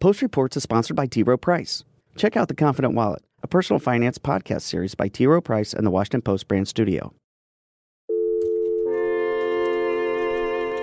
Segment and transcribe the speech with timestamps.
[0.00, 1.24] Post Reports is sponsored by T.
[1.24, 1.82] Rowe Price.
[2.16, 5.26] Check out The Confident Wallet, a personal finance podcast series by T.
[5.26, 7.12] Rowe Price and the Washington Post brand studio.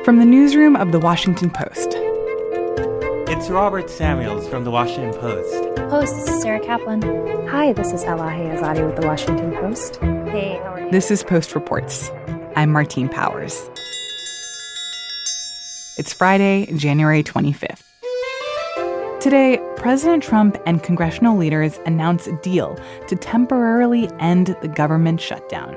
[0.03, 1.93] From the newsroom of The Washington Post.
[3.31, 5.75] It's Robert Samuels from The Washington Post.
[5.89, 7.01] Post, this is Sarah Kaplan.
[7.47, 9.95] Hi, this is Elahe Izadi with The Washington Post.
[9.95, 10.91] Hey, how are you?
[10.91, 12.11] This is Post Reports.
[12.57, 13.69] I'm Martine Powers.
[15.97, 17.84] It's Friday, January 25th.
[19.25, 25.73] Today, President Trump and congressional leaders announce a deal to temporarily end the government shutdown.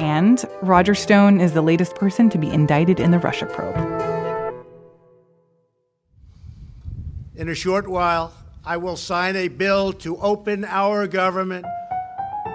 [0.00, 3.76] And Roger Stone is the latest person to be indicted in the Russia probe.
[7.36, 11.66] In a short while, I will sign a bill to open our government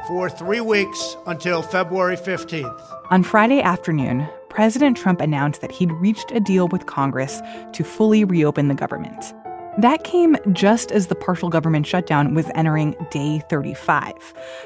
[0.09, 2.81] for three weeks until February 15th.
[3.11, 7.41] On Friday afternoon, President Trump announced that he'd reached a deal with Congress
[7.71, 9.33] to fully reopen the government.
[9.79, 14.13] That came just as the partial government shutdown was entering day 35.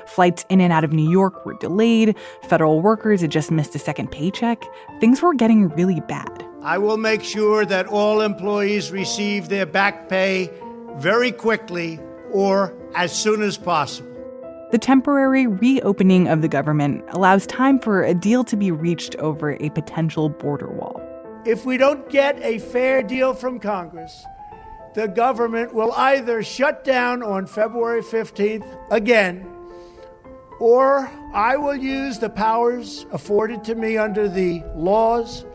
[0.06, 2.14] Flights in and out of New York were delayed,
[2.44, 4.66] federal workers had just missed a second paycheck.
[5.00, 6.46] Things were getting really bad.
[6.62, 10.52] I will make sure that all employees receive their back pay
[10.96, 12.02] very quickly
[12.34, 14.12] or as soon as possible.
[14.72, 19.56] The temporary reopening of the government allows time for a deal to be reached over
[19.62, 21.02] a potential border wall.
[21.46, 24.26] If we don't get a fair deal from Congress,
[24.98, 29.48] the government will either shut down on February 15th again,
[30.60, 35.46] or I will use the powers afforded to me under the laws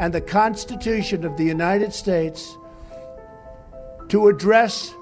[0.00, 2.56] and the Constitution of the United States
[4.08, 4.92] to address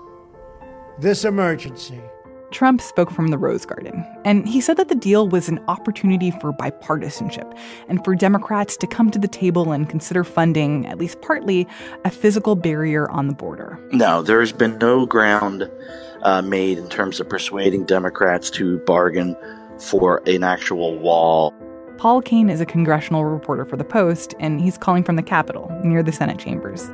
[0.98, 2.02] this emergency.
[2.50, 6.30] Trump spoke from the Rose Garden, and he said that the deal was an opportunity
[6.30, 7.56] for bipartisanship
[7.88, 11.66] and for Democrats to come to the table and consider funding, at least partly,
[12.04, 13.78] a physical barrier on the border.
[13.92, 15.70] No, there's been no ground
[16.22, 19.36] uh, made in terms of persuading Democrats to bargain
[19.78, 21.54] for an actual wall.
[21.98, 25.70] Paul Kane is a congressional reporter for The Post, and he's calling from the Capitol,
[25.84, 26.88] near the Senate chambers.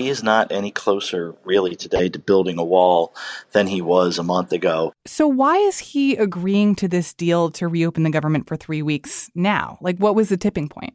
[0.00, 3.14] He is not any closer, really, today to building a wall
[3.52, 4.94] than he was a month ago.
[5.04, 9.30] So, why is he agreeing to this deal to reopen the government for three weeks
[9.34, 9.76] now?
[9.82, 10.94] Like, what was the tipping point?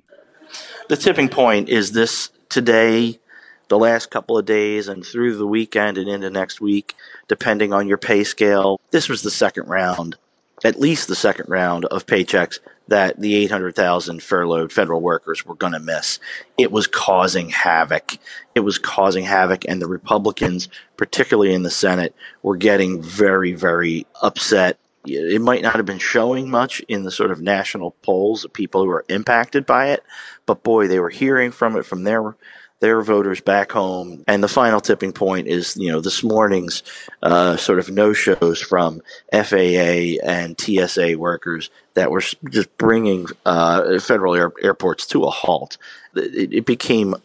[0.90, 3.20] The tipping point is this today,
[3.68, 6.96] the last couple of days, and through the weekend and into next week,
[7.28, 8.82] depending on your pay scale.
[8.90, 10.16] This was the second round,
[10.64, 12.58] at least the second round of paychecks
[12.88, 16.20] that the 800,000 furloughed federal workers were going to miss.
[16.58, 18.18] It was causing havoc.
[18.54, 24.06] It was causing havoc, and the Republicans, particularly in the Senate, were getting very, very
[24.22, 24.78] upset.
[25.08, 28.82] It might not have been showing much in the sort of national polls of people
[28.82, 30.04] who were impacted by it,
[30.46, 32.36] but boy, they were hearing from it from their
[32.80, 34.24] their voters back home.
[34.28, 36.84] And the final tipping point is, you know, this morning's
[37.24, 44.00] uh, sort of no shows from FAA and TSA workers that were just bringing uh,
[44.00, 45.78] federal air- airports to a halt.
[46.16, 47.16] It, it became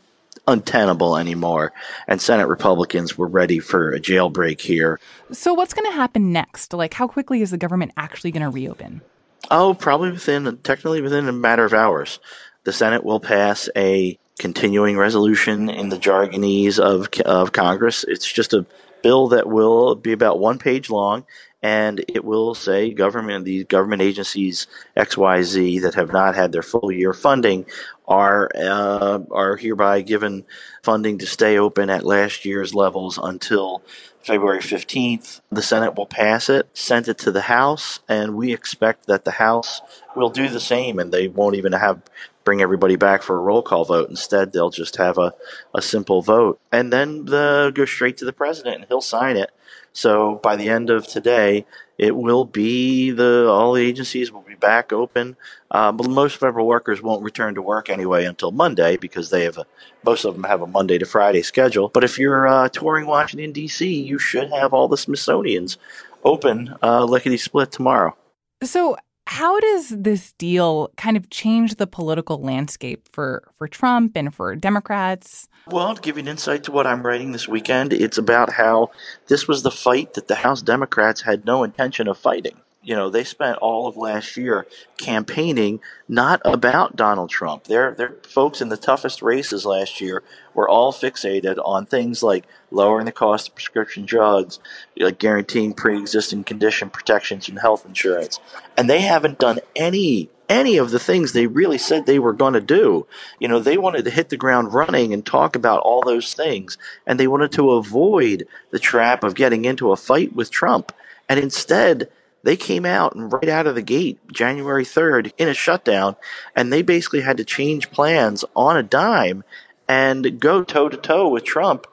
[0.46, 1.72] untenable anymore,
[2.08, 4.98] and Senate Republicans were ready for a jailbreak here.
[5.32, 6.72] So, what's going to happen next?
[6.72, 9.02] Like, how quickly is the government actually going to reopen?
[9.50, 12.20] Oh, probably within, technically within a matter of hours.
[12.64, 18.04] The Senate will pass a continuing resolution in the jargonese of, of Congress.
[18.06, 18.66] It's just a
[19.02, 21.24] bill that will be about one page long
[21.62, 26.90] and it will say government these government agencies XYZ that have not had their full
[26.90, 27.66] year funding
[28.10, 30.44] are uh, are hereby given
[30.82, 33.82] funding to stay open at last year's levels until
[34.22, 35.40] February 15th.
[35.50, 39.30] The Senate will pass it, send it to the House, and we expect that the
[39.30, 39.80] House
[40.16, 42.02] will do the same and they won't even have
[42.42, 44.10] bring everybody back for a roll call vote.
[44.10, 45.32] Instead, they'll just have a,
[45.74, 46.58] a simple vote.
[46.72, 49.50] And then the, go straight to the president and he'll sign it.
[49.92, 51.66] So by the end of today,
[52.00, 55.36] it will be the all the agencies will be back open.
[55.70, 59.58] Uh, but most federal workers won't return to work anyway until Monday because they have
[59.58, 59.66] a,
[60.02, 61.90] most of them have a Monday to Friday schedule.
[61.90, 65.76] But if you're uh, touring Washington D.C., you should have all the Smithsonian's
[66.24, 68.16] open uh, lickety split tomorrow.
[68.64, 68.96] So
[69.30, 74.56] How does this deal kind of change the political landscape for, for Trump and for
[74.56, 75.48] Democrats?
[75.68, 78.90] Well, to give you an insight to what I'm writing this weekend, it's about how
[79.28, 83.10] this was the fight that the House Democrats had no intention of fighting you know,
[83.10, 84.66] they spent all of last year
[84.96, 87.64] campaigning not about Donald Trump.
[87.64, 90.22] Their their folks in the toughest races last year
[90.54, 94.58] were all fixated on things like lowering the cost of prescription drugs,
[94.98, 98.40] like guaranteeing pre-existing condition protections and health insurance.
[98.78, 102.54] And they haven't done any any of the things they really said they were going
[102.54, 103.06] to do.
[103.38, 106.78] You know, they wanted to hit the ground running and talk about all those things,
[107.06, 110.92] and they wanted to avoid the trap of getting into a fight with Trump.
[111.28, 112.10] And instead,
[112.42, 116.16] they came out and right out of the gate, January 3rd, in a shutdown,
[116.56, 119.44] and they basically had to change plans on a dime
[119.88, 121.86] and go toe to toe with Trump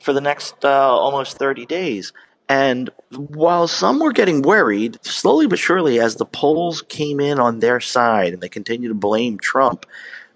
[0.00, 2.12] for the next uh, almost 30 days.
[2.48, 7.60] And while some were getting worried, slowly but surely, as the polls came in on
[7.60, 9.86] their side and they continued to blame Trump,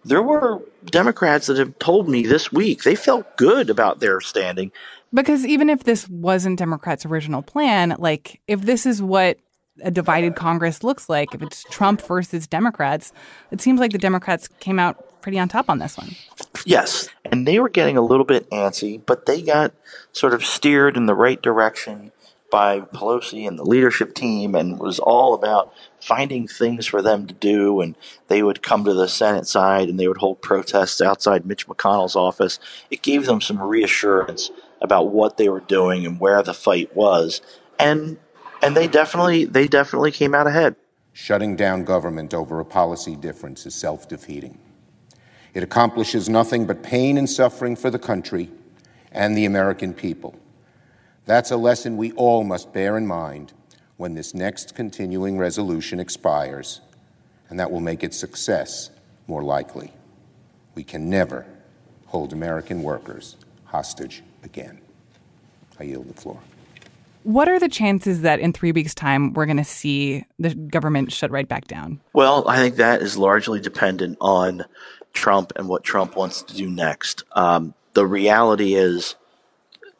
[0.04, 4.72] there were Democrats that have told me this week they felt good about their standing.
[5.12, 9.38] Because even if this wasn't Democrats' original plan, like if this is what
[9.82, 11.34] a divided Congress looks like.
[11.34, 13.12] If it's Trump versus Democrats,
[13.50, 16.10] it seems like the Democrats came out pretty on top on this one.
[16.64, 19.72] Yes, and they were getting a little bit antsy, but they got
[20.12, 22.12] sort of steered in the right direction
[22.50, 27.34] by Pelosi and the leadership team and was all about finding things for them to
[27.34, 27.94] do and
[28.28, 32.16] they would come to the Senate side and they would hold protests outside Mitch McConnell's
[32.16, 32.58] office.
[32.90, 37.42] It gave them some reassurance about what they were doing and where the fight was.
[37.78, 38.18] And
[38.62, 40.76] and they definitely they definitely came out ahead.
[41.12, 44.58] Shutting down government over a policy difference is self-defeating.
[45.54, 48.50] It accomplishes nothing but pain and suffering for the country
[49.10, 50.38] and the American people.
[51.24, 53.52] That's a lesson we all must bear in mind
[53.96, 56.80] when this next continuing resolution expires,
[57.48, 58.90] and that will make its success
[59.26, 59.92] more likely.
[60.74, 61.44] We can never
[62.06, 64.80] hold American workers hostage again.
[65.80, 66.40] I yield the floor.
[67.22, 71.12] What are the chances that in three weeks' time we're going to see the government
[71.12, 72.00] shut right back down?
[72.12, 74.64] Well, I think that is largely dependent on
[75.12, 77.24] Trump and what Trump wants to do next.
[77.32, 79.16] Um, the reality is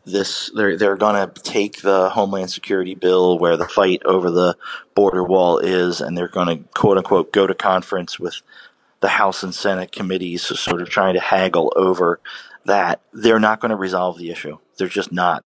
[0.04, 4.56] this they're they're going to take the Homeland Security bill where the fight over the
[4.94, 8.40] border wall is, and they're going to quote unquote go to conference with
[9.00, 12.20] the House and Senate committees, so sort of trying to haggle over
[12.64, 13.00] that.
[13.12, 14.58] They're not going to resolve the issue.
[14.76, 15.44] They're just not.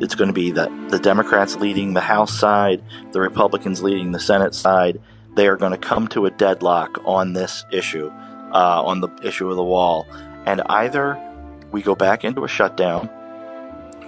[0.00, 2.82] It's going to be that the Democrats leading the House side,
[3.12, 5.00] the Republicans leading the Senate side.
[5.36, 9.48] They are going to come to a deadlock on this issue, uh, on the issue
[9.50, 10.06] of the wall.
[10.46, 11.18] And either
[11.72, 13.10] we go back into a shutdown,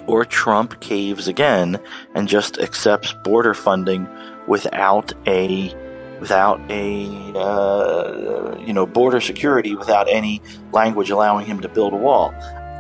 [0.07, 1.79] or Trump caves again
[2.15, 4.09] and just accepts border funding
[4.47, 5.75] without a
[6.19, 7.07] without a
[7.37, 10.43] uh, you know border security, without any
[10.73, 12.31] language allowing him to build a wall.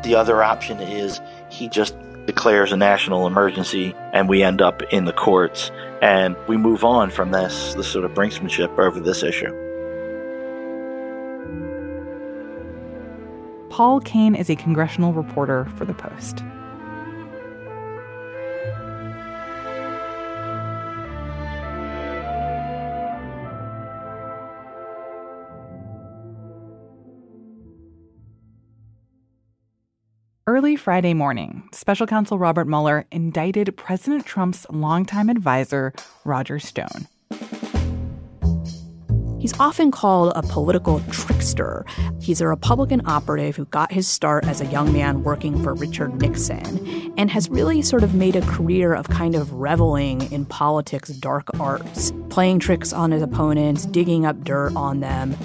[0.04, 1.20] The other option is
[1.50, 1.94] he just
[2.28, 5.70] declares a national emergency and we end up in the courts
[6.02, 9.50] and we move on from this this sort of brinksmanship over this issue.
[13.70, 16.44] Paul Kane is a congressional reporter for The Post.
[30.58, 35.92] Early Friday morning, special counsel Robert Mueller indicted President Trump's longtime advisor,
[36.24, 37.06] Roger Stone.
[39.38, 41.86] He's often called a political trickster.
[42.20, 46.20] He's a Republican operative who got his start as a young man working for Richard
[46.20, 51.10] Nixon and has really sort of made a career of kind of reveling in politics'
[51.10, 55.36] dark arts, playing tricks on his opponents, digging up dirt on them.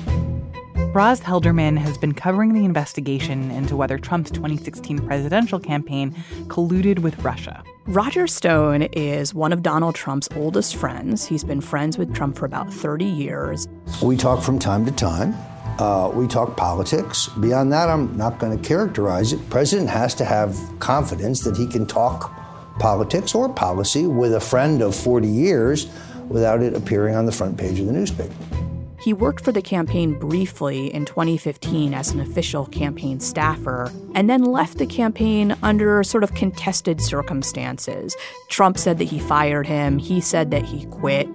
[0.93, 6.12] Roz Helderman has been covering the investigation into whether Trump's 2016 presidential campaign
[6.50, 7.63] colluded with Russia.
[7.88, 11.25] Roger Stone is one of Donald Trump's oldest friends.
[11.25, 13.67] He's been friends with Trump for about 30 years.
[14.03, 15.33] We talk from time to time.
[15.79, 17.27] Uh, we talk politics.
[17.39, 19.50] Beyond that, I'm not going to characterize it.
[19.50, 22.31] President has to have confidence that he can talk
[22.77, 25.88] politics or policy with a friend of 40 years
[26.29, 28.62] without it appearing on the front page of the newspaper.
[29.03, 34.45] He worked for the campaign briefly in 2015 as an official campaign staffer, and then
[34.45, 38.15] left the campaign under sort of contested circumstances.
[38.48, 41.27] Trump said that he fired him, he said that he quit.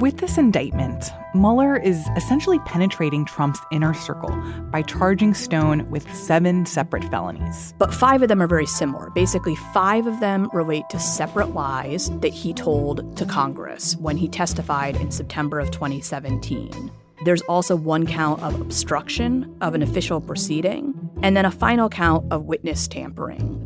[0.00, 4.34] With this indictment, Mueller is essentially penetrating Trump's inner circle
[4.70, 7.74] by charging Stone with seven separate felonies.
[7.76, 9.10] But five of them are very similar.
[9.10, 14.26] Basically, five of them relate to separate lies that he told to Congress when he
[14.26, 16.90] testified in September of 2017.
[17.26, 22.24] There's also one count of obstruction of an official proceeding, and then a final count
[22.32, 23.59] of witness tampering.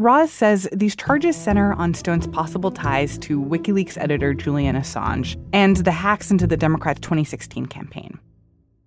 [0.00, 5.76] Roz says these charges center on Stone's possible ties to WikiLeaks editor Julian Assange and
[5.76, 8.18] the hacks into the Democrats' 2016 campaign.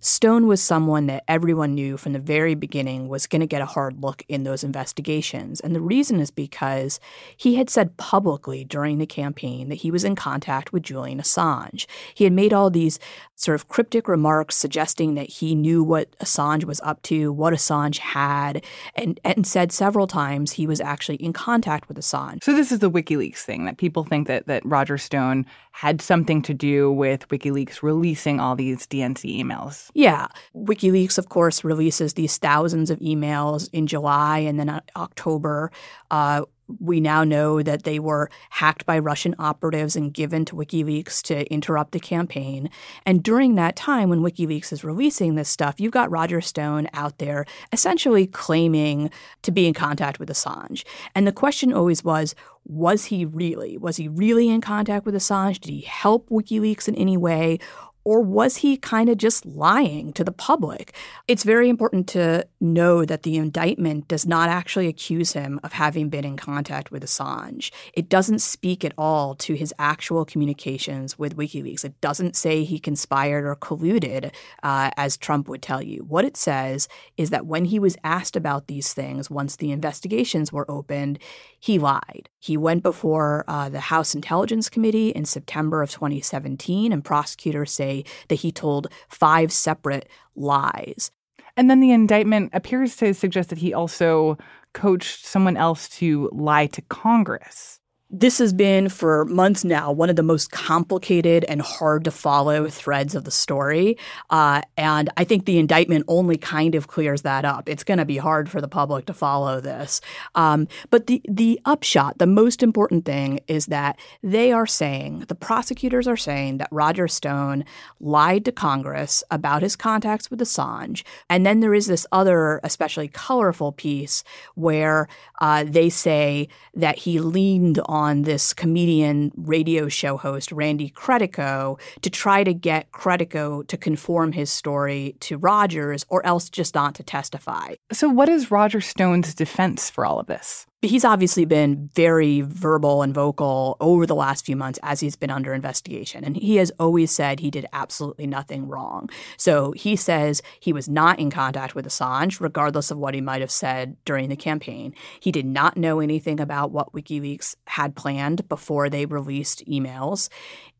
[0.03, 3.65] Stone was someone that everyone knew from the very beginning was going to get a
[3.65, 5.61] hard look in those investigations.
[5.61, 6.99] And the reason is because
[7.37, 11.85] he had said publicly during the campaign that he was in contact with Julian Assange.
[12.13, 12.99] He had made all these
[13.35, 17.99] sort of cryptic remarks suggesting that he knew what Assange was up to, what Assange
[17.99, 18.61] had,
[18.95, 22.43] and, and said several times he was actually in contact with Assange.
[22.43, 26.41] So this is the WikiLeaks thing that people think that, that Roger Stone had something
[26.41, 29.89] to do with WikiLeaks releasing all these DNC emails.
[29.93, 30.27] Yeah.
[30.55, 35.71] WikiLeaks, of course, releases these thousands of emails in July and then October.
[36.09, 36.43] Uh,
[36.79, 41.45] we now know that they were hacked by Russian operatives and given to WikiLeaks to
[41.51, 42.69] interrupt the campaign.
[43.05, 47.17] And during that time, when WikiLeaks is releasing this stuff, you've got Roger Stone out
[47.17, 50.83] there essentially claiming to be in contact with Assange.
[51.13, 52.33] And the question always was
[52.65, 53.77] was he really?
[53.77, 55.59] Was he really in contact with Assange?
[55.59, 57.59] Did he help WikiLeaks in any way?
[58.05, 60.93] Or was he kind of just lying to the public?
[61.27, 66.09] It's very important to know that the indictment does not actually accuse him of having
[66.09, 67.71] been in contact with Assange.
[67.93, 71.85] It doesn't speak at all to his actual communications with WikiLeaks.
[71.85, 74.33] It doesn't say he conspired or colluded,
[74.63, 76.03] uh, as Trump would tell you.
[76.07, 80.51] What it says is that when he was asked about these things, once the investigations
[80.51, 81.19] were opened,
[81.59, 82.29] he lied.
[82.43, 88.03] He went before uh, the House Intelligence Committee in September of 2017, and prosecutors say
[88.27, 91.09] that he told five separate lies.
[91.55, 94.37] And then the indictment appears to suggest that he also
[94.73, 97.79] coached someone else to lie to Congress.
[98.15, 102.69] This has been for months now one of the most complicated and hard to follow
[102.69, 103.97] threads of the story.
[104.29, 107.67] Uh, and I think the indictment only kind of clears that up.
[107.67, 109.99] It's going to be hard for the public to follow this.
[110.35, 115.33] Um, but the, the upshot, the most important thing is that they are saying, the
[115.33, 117.65] prosecutors are saying that Roger Stone
[117.99, 121.01] lied to Congress about his contacts with Assange.
[121.31, 125.07] And then there is this other, especially colorful piece where
[125.39, 131.79] uh, they say that he leaned on on this comedian radio show host, Randy Credico,
[132.01, 136.95] to try to get Credico to conform his story to Rogers or else just not
[136.95, 137.75] to testify.
[137.91, 140.67] So, what is Roger Stone's defense for all of this?
[140.83, 145.29] He's obviously been very verbal and vocal over the last few months as he's been
[145.29, 146.23] under investigation.
[146.23, 149.09] And he has always said he did absolutely nothing wrong.
[149.37, 153.41] So he says he was not in contact with Assange, regardless of what he might
[153.41, 154.93] have said during the campaign.
[155.19, 160.29] He did not know anything about what WikiLeaks had planned before they released emails.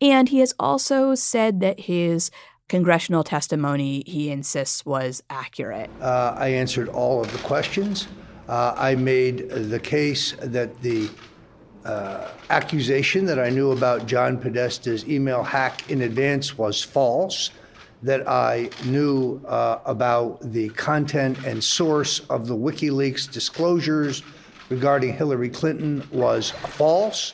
[0.01, 2.29] And he has also said that his
[2.67, 5.89] congressional testimony, he insists, was accurate.
[6.01, 8.07] Uh, I answered all of the questions.
[8.47, 11.09] Uh, I made the case that the
[11.85, 17.51] uh, accusation that I knew about John Podesta's email hack in advance was false,
[18.01, 24.23] that I knew uh, about the content and source of the WikiLeaks disclosures
[24.69, 27.33] regarding Hillary Clinton was false.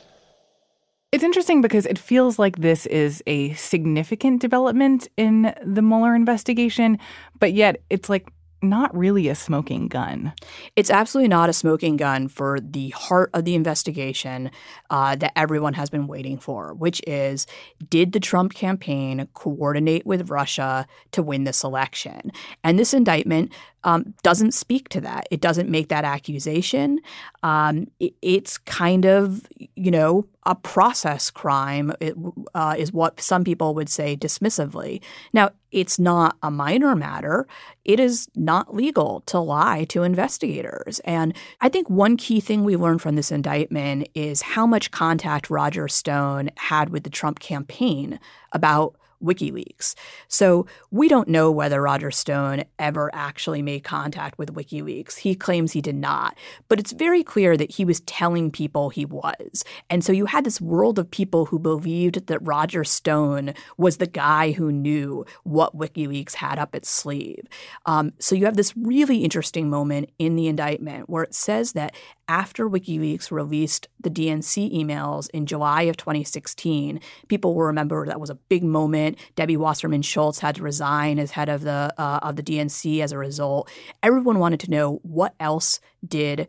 [1.12, 6.98] It's interesting because it feels like this is a significant development in the Mueller investigation,
[7.40, 10.32] but yet it's like not really a smoking gun.
[10.76, 14.50] It's absolutely not a smoking gun for the heart of the investigation
[14.90, 17.46] uh, that everyone has been waiting for, which is
[17.88, 22.32] did the Trump campaign coordinate with Russia to win this election?
[22.62, 23.52] And this indictment
[23.84, 25.26] um, doesn't speak to that.
[25.30, 27.00] It doesn't make that accusation.
[27.42, 29.46] Um, it, it's kind of,
[29.76, 32.14] you know, a process crime, it,
[32.54, 35.02] uh, is what some people would say dismissively.
[35.32, 37.46] Now, it's not a minor matter.
[37.84, 40.98] It is not legal to lie to investigators.
[41.00, 45.50] And I think one key thing we learned from this indictment is how much contact
[45.50, 48.18] Roger Stone had with the Trump campaign
[48.52, 49.94] about WikiLeaks.
[50.28, 55.18] So we don't know whether Roger Stone ever actually made contact with WikiLeaks.
[55.18, 56.36] He claims he did not,
[56.68, 59.64] but it's very clear that he was telling people he was.
[59.88, 64.06] And so you had this world of people who believed that Roger Stone was the
[64.06, 67.46] guy who knew what WikiLeaks had up its sleeve.
[67.86, 71.94] Um, so you have this really interesting moment in the indictment where it says that
[72.28, 78.30] after WikiLeaks released the DNC emails in July of 2016, people will remember that was
[78.30, 79.09] a big moment.
[79.36, 83.12] Debbie Wasserman Schultz had to resign as head of the uh, of the DNC as
[83.12, 83.70] a result.
[84.02, 86.48] Everyone wanted to know what else did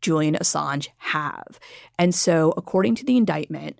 [0.00, 1.58] Julian Assange have,
[1.98, 3.78] and so according to the indictment,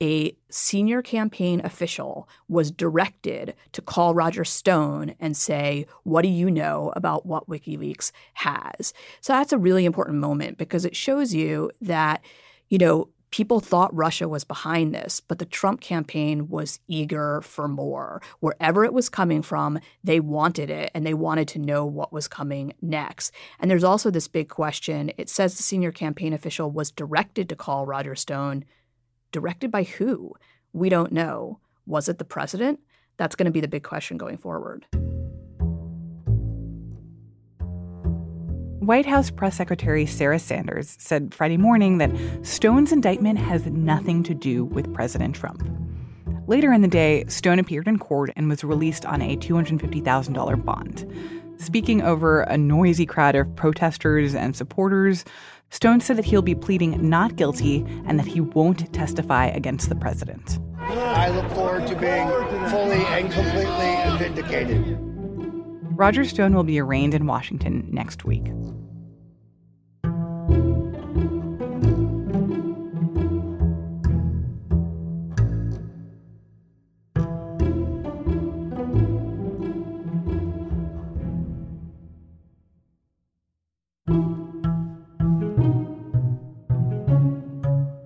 [0.00, 6.50] a senior campaign official was directed to call Roger Stone and say, What do you
[6.50, 8.92] know about what WikiLeaks has?
[9.20, 12.22] So that's a really important moment because it shows you that,
[12.68, 17.68] you know, people thought Russia was behind this, but the Trump campaign was eager for
[17.68, 18.22] more.
[18.40, 22.28] Wherever it was coming from, they wanted it and they wanted to know what was
[22.28, 23.32] coming next.
[23.58, 25.12] And there's also this big question.
[25.16, 28.64] It says the senior campaign official was directed to call Roger Stone
[29.30, 30.34] Directed by who?
[30.72, 31.60] We don't know.
[31.86, 32.80] Was it the president?
[33.18, 34.86] That's going to be the big question going forward.
[38.88, 44.32] White House Press Secretary Sarah Sanders said Friday morning that Stone's indictment has nothing to
[44.32, 45.62] do with President Trump.
[46.46, 51.06] Later in the day, Stone appeared in court and was released on a $250,000 bond.
[51.58, 55.26] Speaking over a noisy crowd of protesters and supporters,
[55.68, 59.96] Stone said that he'll be pleading not guilty and that he won't testify against the
[59.96, 60.58] president.
[60.78, 62.26] I look forward to being
[62.70, 65.07] fully and completely vindicated.
[65.98, 68.44] Roger Stone will be arraigned in Washington next week.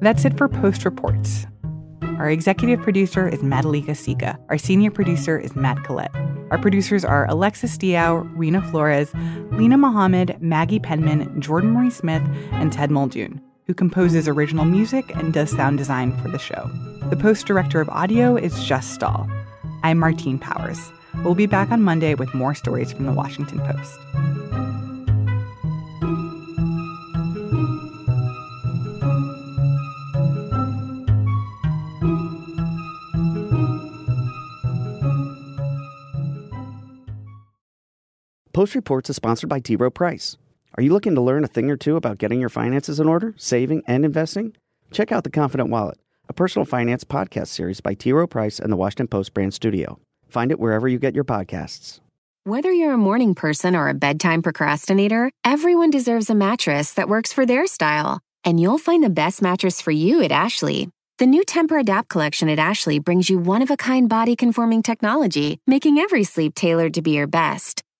[0.01, 1.47] That's it for Post Reports.
[2.17, 4.39] Our executive producer is Madhulika Sikka.
[4.49, 6.11] Our senior producer is Matt Collette.
[6.52, 9.11] Our producers are Alexis Diao, Reena Flores,
[9.52, 15.32] Linah Mohammad, Maggie Penman, Jordan Marie Smith, and Ted Muldoon, who composes original music and
[15.32, 16.71] does sound design for the show.
[17.09, 19.26] The post director of audio is Jess Stahl.
[19.82, 20.92] I'm Martine Powers.
[21.25, 23.99] We'll be back on Monday with more stories from the Washington Post.
[38.62, 39.75] Post Reports is sponsored by T.
[39.75, 40.37] Rowe Price.
[40.76, 43.35] Are you looking to learn a thing or two about getting your finances in order,
[43.37, 44.54] saving, and investing?
[44.93, 48.13] Check out The Confident Wallet, a personal finance podcast series by T.
[48.13, 49.99] Rowe Price and the Washington Post brand studio.
[50.28, 51.99] Find it wherever you get your podcasts.
[52.45, 57.32] Whether you're a morning person or a bedtime procrastinator, everyone deserves a mattress that works
[57.32, 58.21] for their style.
[58.45, 60.89] And you'll find the best mattress for you at Ashley.
[61.19, 65.58] The new Tempur-Adapt collection at Ashley brings you one of a kind body conforming technology,
[65.67, 67.81] making every sleep tailored to be your best.